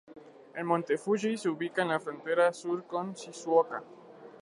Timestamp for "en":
1.83-1.89